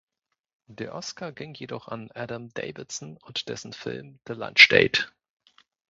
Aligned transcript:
Der 0.65 0.95
Oscar 0.95 1.31
ging 1.31 1.53
jedoch 1.53 1.87
an 1.87 2.09
Adam 2.15 2.49
Davidson 2.55 3.17
und 3.17 3.47
dessen 3.49 3.71
Film 3.71 4.19
"The 4.25 4.33
Lunch 4.33 4.67
Date". 4.67 5.13